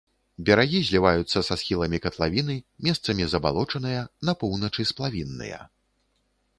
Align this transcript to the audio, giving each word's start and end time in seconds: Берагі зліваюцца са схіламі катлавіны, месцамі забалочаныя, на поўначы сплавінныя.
Берагі 0.45 0.79
зліваюцца 0.87 1.43
са 1.49 1.57
схіламі 1.63 2.01
катлавіны, 2.07 2.57
месцамі 2.89 3.23
забалочаныя, 3.35 4.01
на 4.31 4.39
поўначы 4.45 4.81
сплавінныя. 4.95 5.59